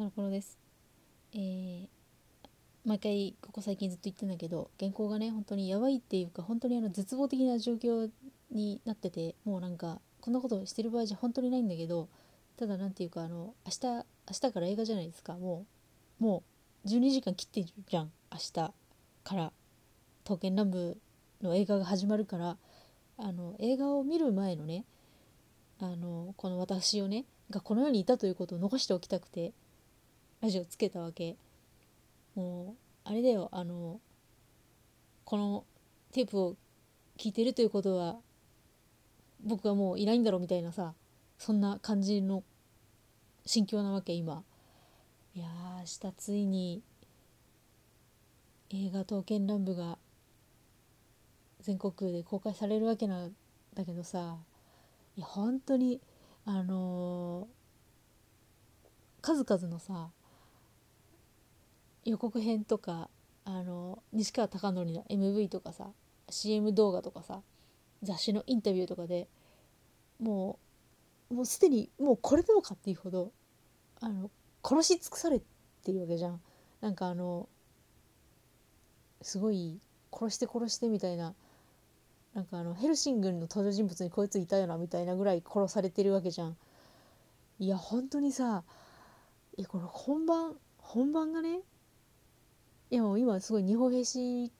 [0.00, 0.58] タラコロです。
[1.34, 1.86] えー、
[2.86, 8.08] 毎回ここ最近ずっと言ってんだけど原稿がね本当にやばいっていうか本当にあの絶望的な状況
[8.50, 12.08] になっててもうなんかこんなことしてる場合じゃ本当にないんだけど
[12.56, 15.34] ただなんていうかあの明日明日から映画じゃないですか。
[15.34, 15.66] も
[16.18, 16.44] うも
[16.86, 18.10] う12時間切ってるじゃん。
[18.32, 18.72] 明日か
[19.34, 19.52] ら
[20.24, 20.96] 「刀剣乱舞」
[21.42, 22.56] の映画が始まるから
[23.18, 24.86] あの映画を見る前のね
[25.78, 29.52] あのこの私をねがこの世にいたということを残しておきたくて
[30.40, 31.36] ラジオつけたわけ。
[32.34, 33.50] もうあれだよ。
[33.52, 34.00] あの
[35.24, 35.64] この
[36.12, 36.56] テープを
[37.18, 38.16] 聞いてるということは
[39.44, 40.94] 僕はもういないんだろうみたいなさ
[41.38, 42.42] そんな感じの
[43.44, 44.42] 心境なわけ今。
[45.34, 46.82] いやー明日ついに
[48.70, 49.98] 映画「刀剣乱舞」が
[51.60, 53.36] 全国で公開されるわけなん
[53.74, 54.38] だけどさ
[55.16, 56.00] いや本当に
[56.46, 57.60] あのー
[59.22, 60.10] 数々のさ
[62.04, 63.08] 予告編とか
[63.44, 65.90] あの西川貴教の MV とかさ
[66.28, 67.42] CM 動画とかさ
[68.02, 69.28] 雑誌のインタビューとかで
[70.20, 70.58] も
[71.30, 73.32] うもうすでにもうこれでもかっていうほど
[74.00, 74.30] あの
[74.64, 75.40] 殺し尽くされ
[75.84, 76.40] てるわけじゃん。
[76.80, 77.48] なんかあの
[79.22, 79.78] すごい
[80.12, 81.34] 殺して殺してみたいな
[82.34, 86.56] なんかあのヘルシングの登場人物にこいついたよなみたいなぐらい殺されてるわけじゃん。
[87.58, 88.64] いや本当にさ
[89.58, 91.60] いやこの本番本番がね
[92.90, 94.52] いやもう今すごい日本兵士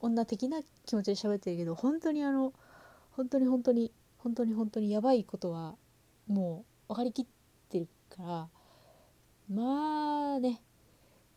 [0.00, 2.52] 女的な気持ちで喋ってるけど本当にあの
[3.12, 5.74] 本当に本当に本当に本当にやばいことは
[6.26, 7.26] もう分かりきっ
[7.68, 8.48] てるから
[9.48, 10.62] まあね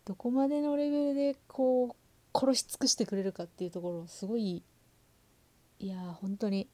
[0.06, 4.64] どこまでのレベルでこう殺し尽くしてくれるかっていうところすごい
[5.80, 6.70] いや本当に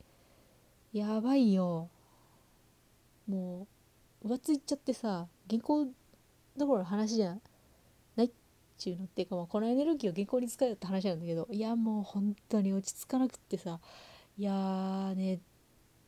[0.94, 1.89] やばいよ
[3.28, 3.67] も
[4.23, 5.88] う浮ついちゃってさ原稿
[6.56, 7.42] どころの話じゃない
[8.84, 13.80] ちゅうのっていうか、まあ、このエネルギーを原稿に使えよって話なんだけどいやもう本当に落ち着かなくってさ
[14.38, 15.39] いやーね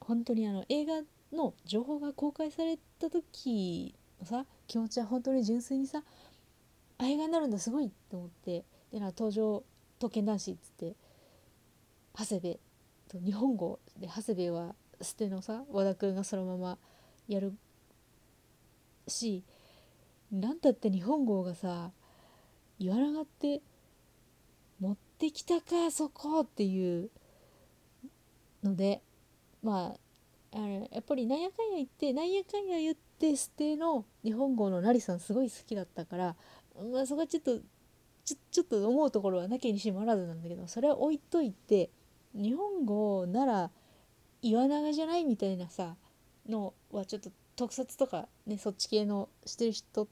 [0.02, 6.04] 本当にあの映画の情報が公開された時のさ気持ちは本当に純粋にさ
[7.00, 9.64] 映画になるんだすごいって思ってでな登場
[10.00, 10.96] 刀剣男子っつって
[12.18, 12.60] 長谷部
[13.08, 16.78] と日本語で長谷部は捨てのさ和田君がそのまま
[17.28, 17.54] やる
[19.08, 19.44] し
[20.32, 21.92] なんだって日本語がさ
[22.80, 23.62] 岩永って
[24.80, 27.10] 持ってきたかそこっていう
[28.64, 29.02] ので
[29.64, 29.94] ま
[30.54, 36.36] ああのやっぱりなんやかんや言ってなんやかんや言って捨ての日本語のなりさんすごい好きだったから、
[36.94, 37.60] まあ、そこはちょっと
[38.24, 41.90] ちょちょっと思うところはなきにしもあらずなんだけどそれは置いといて
[42.34, 43.72] 日本語なら
[44.42, 45.96] 岩永じゃないみたいなさ
[46.48, 50.08] のはちょっと特撮とかねそっち系のしてる人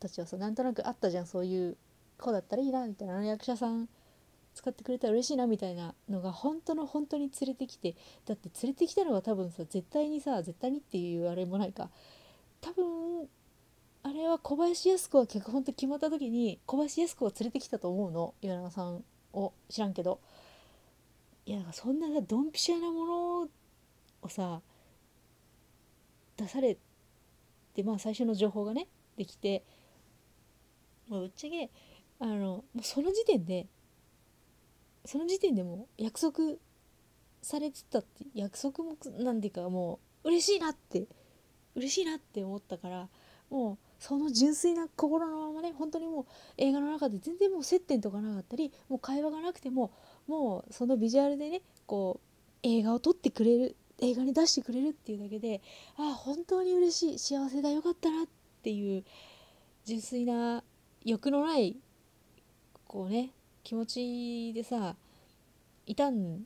[0.00, 1.76] たちはさなんとなくあったじゃんそういう
[2.18, 3.16] 子だったらいいなみたいな。
[3.16, 3.88] あの役者さん
[4.54, 7.96] 使ってくれたら嬉しいなみたいなのが本当の本当に連れてきて
[8.26, 11.90] だって連れてきたのが多分さ絶対にさ絶対にっていうあれもないか。
[12.60, 13.28] 多分
[14.04, 18.34] あれは小林靖子が脚本って決まった時に小林靖子が連れてきたと思うの。
[18.42, 20.20] 岩永さんを知らんけど。
[21.44, 23.48] いやだからそんなさドンピシャなものを
[24.28, 24.60] さ
[26.36, 26.76] 出され
[27.74, 28.86] てまあ最初の情報がね
[29.16, 29.64] できて
[31.08, 31.70] もうぶっちゃけ
[32.22, 33.66] あのもうその時点で
[35.04, 36.54] その時点でもう約束
[37.42, 41.08] されてたって約束もなんていうかもう嬉しいなって
[41.74, 43.08] 嬉しいなって思ったから
[43.50, 46.24] もうその純粋な心のままね本当にもう
[46.58, 49.90] 映画の中で全然もう接点とかなかったりもう会話がなくても
[50.28, 55.60] もうそのビジュアルでねこう映画を撮ってくれる映画に出してくれるっていうだけで
[55.96, 58.26] ああ本当に嬉しい幸せだよかったなっ
[58.62, 59.02] ていう
[59.84, 60.62] 純粋な
[61.04, 61.76] 欲のない
[62.92, 63.30] こうね
[63.64, 64.96] 気持ちでさ
[65.86, 66.42] いたん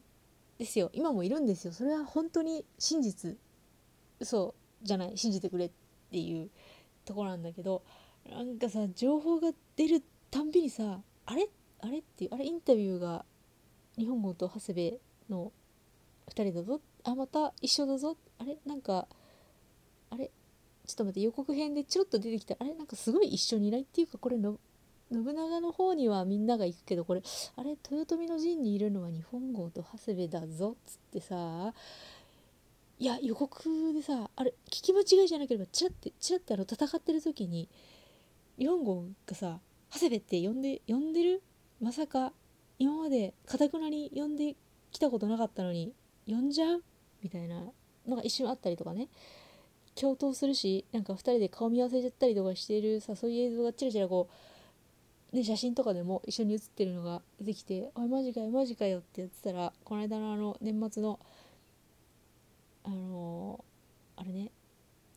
[0.59, 0.91] ですよ。
[0.93, 1.73] 今もいるんですよ。
[1.73, 3.37] それは本当に真実。
[4.21, 5.19] 嘘じゃない。
[5.19, 5.71] 信じてくれっ
[6.13, 6.49] ていう
[7.05, 7.83] ところなんだけど
[8.31, 11.49] なんかさ情報が出るたんびにさあれ？
[11.81, 12.47] あれっていうあれ？
[12.47, 13.25] インタビューが
[13.99, 15.53] 日本語と長谷部の
[16.29, 16.81] 2人だぞ。
[17.03, 18.17] あまた一緒だぞ。
[18.39, 18.57] あれ？
[18.65, 19.09] なんか
[20.11, 20.31] あれ？
[20.87, 22.55] ちょっと待って予告編でチロッと出てきた。
[22.61, 22.73] あれ？
[22.75, 24.59] なんかすごい一緒にいないっていうかこれの
[25.13, 27.23] 信長の方にはみんなが行くけどこれ
[27.57, 31.73] あれ豊臣の陣にいるのは日本号と長谷部だぞっつってさ
[32.99, 37.69] いや予告でさあれ聞き間違いじゃなければチラッてチラッてあの戦ってる時に
[38.59, 39.59] 日本号がさ
[39.93, 41.43] 長谷部って呼んで呼んでる？
[41.81, 42.33] まさか
[42.79, 44.57] 今までかたくなに呼んで
[44.91, 45.93] きたことなかったのに
[46.27, 46.83] 呼んじゃう？
[47.23, 47.61] みたいな
[48.09, 49.09] のが一瞬あったりとかね。
[49.95, 54.35] 共闘するしなんか2人で顔見合わせちゃったりとかしてるさそういう映像がチラチラこう、
[55.33, 61.19] ね、写真とかでも一緒に写ってるのが出てきて「おいマジかよマジかよ」ってやってたらこの間のあの年末の
[62.85, 64.53] あのー、あれね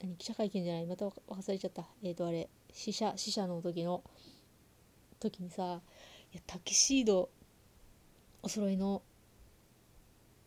[0.02, 1.88] 何記者会見じゃないまた忘れちゃった。
[2.02, 4.04] えっ、ー、とあれ死者死者の時の
[5.20, 5.82] 時にさ
[6.34, 7.30] いやタキシード
[8.42, 9.02] お揃いの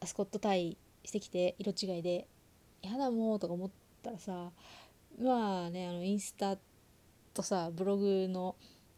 [0.01, 2.27] アスコットタイしてきて色違いで
[2.83, 3.71] 「やだもう」とか思っ
[4.03, 4.51] たらさ
[5.19, 6.59] まあねあのインスタ
[7.35, 8.57] とさブログの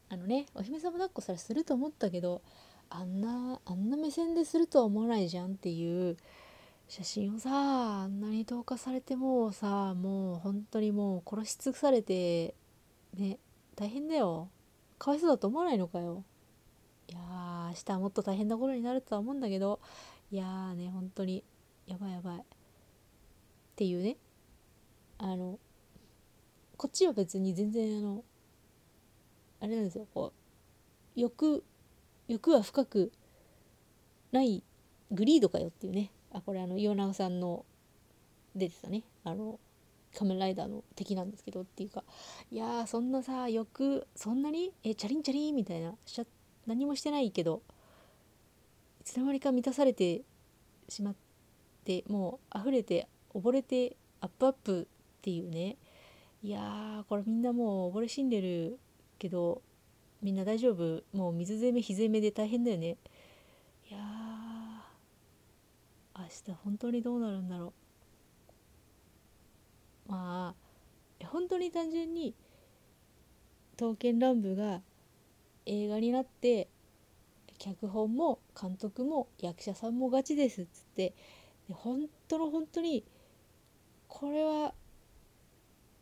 [0.08, 2.42] あのねお姫様抱っこされすると思ったけど
[2.90, 6.16] あんなあんな目線でするとは思わないじゃんっていう
[6.88, 12.54] 写真をさあんなに投下されてもさもう本当にもう殺し尽くされて
[13.16, 13.38] ね
[13.76, 14.48] 大変だよ。
[14.98, 16.24] かわいそうだと思わないのかよ。
[17.08, 19.80] いやー明日はもっと大変な頃になるとは思うんだけど
[20.30, 21.42] いやーね本当に
[21.86, 22.38] やばいやばい。
[22.38, 22.42] っ
[23.76, 24.16] ていうね。
[25.18, 25.58] あの
[26.76, 28.24] こっちは別に全然あの
[29.64, 30.06] あれなんですよ。
[30.12, 30.32] こ
[31.16, 31.64] う欲
[32.28, 33.12] 欲は深く
[34.30, 34.62] ない
[35.10, 36.10] グリードかよっていうね。
[36.32, 37.64] あこれあの岩永さんの
[38.54, 39.04] 出てたね。
[39.24, 39.58] あの
[40.14, 42.04] 仮面ライダーの敵なんですけどっていうか。
[42.50, 46.26] いやそんなさ欲そんなにえチャリンチャリンみたいなしゃ
[46.66, 47.62] 何もしてないけど
[49.00, 50.20] いつの間にか満たされて
[50.90, 51.14] しまっ
[51.84, 54.86] てもう溢れて溺れてアップアップっ
[55.22, 55.78] ていうね。
[56.42, 58.78] いやーこれみんなもう溺れ死んでる
[59.18, 59.62] けど
[60.22, 61.02] みんな大丈夫？
[61.12, 62.96] もう水攻め火攻めで大変だよね。
[63.90, 63.98] いや
[66.16, 67.72] 明日本当にどうなるんだろ
[70.06, 70.12] う。
[70.12, 70.54] ま
[71.20, 72.34] あ本当に単純に
[73.76, 74.82] 「刀剣乱舞」が
[75.66, 76.68] 映画になって
[77.58, 81.14] 脚本も監督も役者さんもガチですっつって
[81.68, 83.04] で本当の本当に
[84.08, 84.74] これは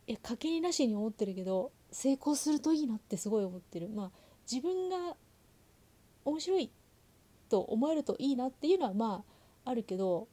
[0.07, 3.89] いや賭けになしに思ってるけど成功するといいなってすごい思ってる。
[3.89, 4.11] まあ
[4.51, 5.17] 自分が
[6.25, 6.71] 面白い
[7.49, 9.25] と思えるといいなっていうのはま
[9.65, 10.27] ああるけど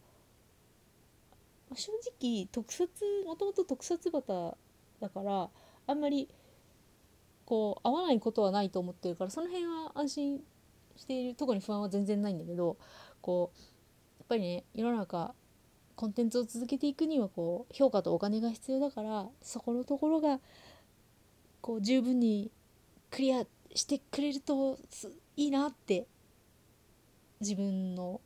[1.76, 1.92] 正
[2.22, 2.90] 直特撮
[3.26, 4.56] もともと特撮バター
[5.02, 5.50] だから
[5.88, 6.30] あんまり
[7.46, 10.40] こう合わないことはないと思ってるからその辺は安心
[10.96, 11.36] している。
[11.36, 12.78] 特に不安は全然ないんだけど
[13.22, 13.60] こう
[14.20, 15.34] やっぱりね世の中
[15.96, 20.40] コンテンツを続けていくにはこう評価とお金が必要だからそこのところが
[21.62, 22.52] こう十分に
[23.12, 24.78] クリアしてくれると
[25.36, 26.08] いいなって
[27.40, 28.22] 自分の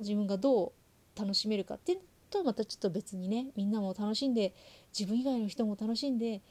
[0.00, 1.98] 自分がどう楽しめるかっていう
[2.30, 4.52] とまたちょっと別にねみんなも楽しんで
[4.98, 6.42] 自分以外の人も楽しんで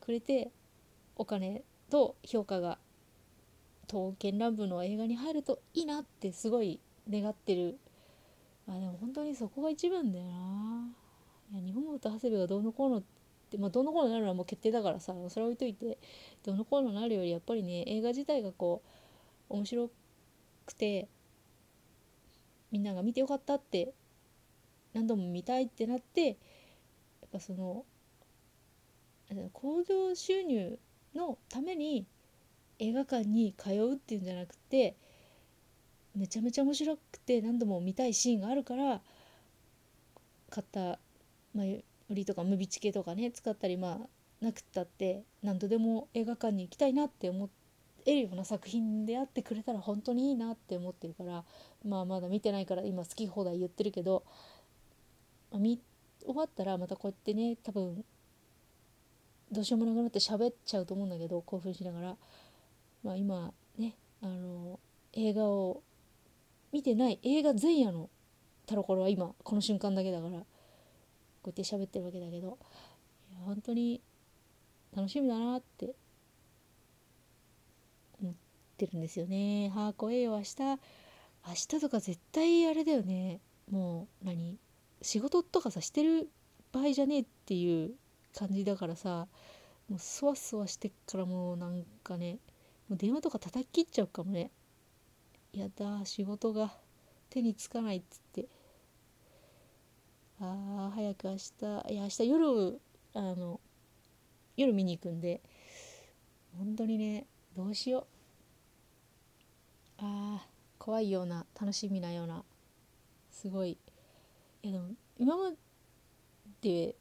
[0.00, 0.50] くれて
[1.16, 2.78] お金と評価が
[3.86, 6.80] 刀剣乱舞の映画に入るといいなってすごい
[7.10, 7.78] 願ってる。
[8.66, 10.94] まあでも本当にそこが一番だよな。
[11.52, 13.19] いや日本語と長谷部がどうのこうのって
[13.58, 15.98] まあどのこうのなるのはもう決定だからさそれ置いといて
[16.44, 18.82] どのこうのなるよりやっぱりね映画自体がこ
[19.48, 19.90] う面白
[20.66, 21.08] くて
[22.70, 23.92] みんなが見てよかったって
[24.92, 26.36] 何度も見たいってなってやっ
[27.32, 27.84] ぱその
[29.52, 30.78] 興行収入
[31.14, 32.06] のために
[32.78, 34.96] 映画館に通うっていうんじゃなくて
[36.16, 39.00] めちゃめちゃ面白くて何度も見たいシーンがあるから
[40.50, 40.98] 買った
[41.54, 41.66] まあ
[42.10, 47.48] 売りとかムビチケとかね使ったりまあなくったって何度でも映画館に行きたいなって思
[48.06, 51.44] えるような作品であってくれたら本当にいいなって思ってるから
[51.86, 54.24] まあまだ見てないから今好き放題言ってるけど、
[55.50, 55.80] まあ、見
[56.24, 58.04] 終わったらまたこうやってね多分
[59.52, 62.16] どうしようもなくなって喋っちゃうと思うんだけど興奮しながら、
[63.02, 64.78] まあ、今ねあの
[65.12, 65.82] 映画を
[66.72, 68.08] 見てない映画前夜の
[68.66, 70.44] タロコロは今この瞬間だけだから
[71.42, 72.58] こうやって喋ってるわけだけど
[73.44, 74.00] 本当に
[74.94, 75.94] 楽しみだなって
[78.20, 78.34] 思っ
[78.76, 79.70] てるんですよね。
[79.74, 80.78] はあ怖えよ明日明
[81.54, 83.40] 日とか絶対あれだよね。
[83.70, 84.58] もう何
[85.00, 86.28] 仕事とかさしてる
[86.72, 87.92] 場合じゃねえっていう
[88.36, 89.26] 感じだからさ
[89.88, 92.38] もうそわそわしてからもうなんかね
[92.88, 94.50] もう電話とか叩き切っちゃうかもね。
[95.52, 96.72] やだ仕事が
[97.28, 98.46] 手につかないっつって。
[100.40, 102.80] あ早く明日いや明日夜
[103.14, 103.60] あの
[104.56, 105.42] 夜見に行くんで
[106.56, 108.06] 本当にねどうしよう。
[110.02, 110.46] あ
[110.78, 112.42] 怖いような楽しみなような
[113.30, 113.76] すごい。
[114.62, 115.52] いやでも今ま
[116.62, 116.94] で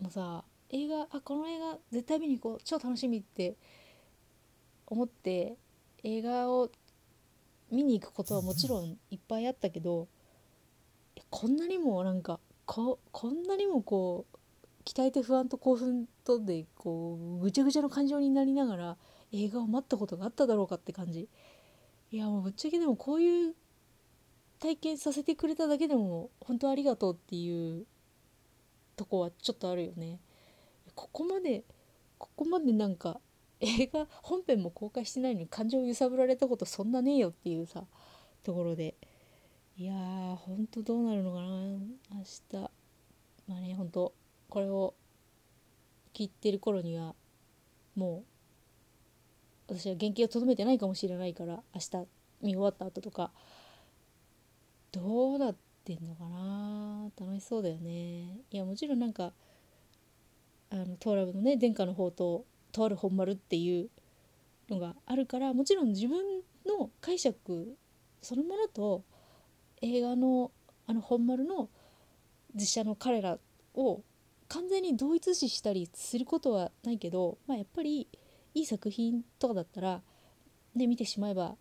[0.00, 2.60] もさ映画あこの映画絶対見に行こう。
[2.64, 3.56] 超楽しみって
[4.86, 5.56] 思って
[6.04, 6.70] 映画を
[7.72, 10.06] 見に行くことはもちろんいっぱいあったけど
[11.38, 14.36] こんなにもなんかここんなにもこう
[14.86, 18.96] 鍛えて不安と興奮とでこうぐちゃぐちゃの感情になりながら
[19.32, 21.28] 映画を待ったことがあっただろうかって感じ。
[22.10, 23.54] いやもうぶっちゃけでもこういう
[24.60, 27.84] 体験させてくれただけでも本当ありがとうっていう
[28.96, 30.18] とこはちょっとあるよね。
[30.94, 31.64] ここまで
[32.16, 33.20] ここまでなんか
[33.60, 37.84] 映画本編も公開してないのに感情を揺さぶられたことそんなねえよっていうさ
[38.42, 38.94] ところで。
[39.78, 41.46] いやーほんとどうなるのかな。
[41.46, 42.70] 明日。
[43.46, 44.14] まあねほんと
[44.48, 44.94] これを
[46.14, 47.14] 聞いてる頃には
[47.94, 48.24] も
[49.68, 52.06] う私は原型をとどめてないかもしれないから明日
[52.40, 53.30] 見終わった後とか。
[54.92, 57.10] どうなってんのかな。
[57.20, 58.38] 楽しそうだよね。
[58.50, 59.34] いやもちろんなんか
[60.70, 63.90] あのトーラブのね殿下の方ととある本丸っていう
[64.70, 67.76] のがあるからもちろん自分の解釈
[68.22, 69.04] そのものと
[69.82, 70.50] 映画の
[70.86, 71.68] あの本丸の
[72.54, 73.38] 実写の彼ら
[73.74, 74.02] を
[74.48, 78.08] 完全に同一視したりすることはないけど、まあ、やっぱり
[78.54, 80.02] いい作品とかだったら、
[80.74, 81.56] ね、見てしまえば、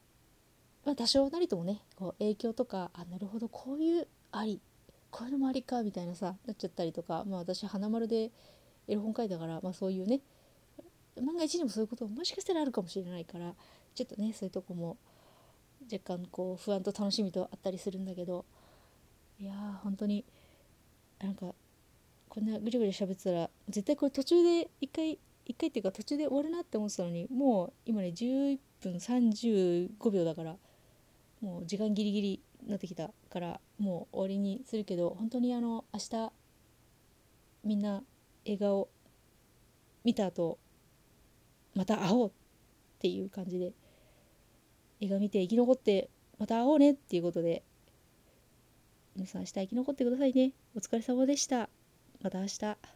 [0.85, 4.61] まあ、多少なりともねこう影響とかあなるほどこういうあり
[5.09, 8.31] こういうのもありかみたいなさなっちゃったりとか、まあ、私花丸で
[8.87, 10.21] エロ本書いたから、まあ、そういうね
[11.21, 13.53] 万が一にもそういうこともしかしたらあるかもしれないから
[13.95, 14.97] ちょっとねそういうとこも
[15.91, 18.45] 若干こう不安と楽しみとあったりするんだけど
[19.39, 20.25] いやー本当に
[21.19, 21.53] なんか
[22.29, 30.55] こんなぐりぐり喋ってたら絶対これ途中で一回一回っていうか途中で終わるなって思ってたのにもう今ね11分35秒だから
[31.41, 36.31] もう時間ギリギリになってきたからもう終わりにするけど本当にあの明日
[37.63, 38.03] みんな
[38.45, 38.89] 映画を
[40.03, 40.57] 見た後
[41.75, 42.31] また会おうっ
[42.99, 43.73] ていう感じで
[45.01, 46.09] 映画見て生き残って
[46.39, 47.63] また会おうねっていうことで
[49.15, 50.51] 皆さん明日生き残ってくださいね。
[50.75, 51.69] お疲れ様でした。
[52.21, 52.94] また明日。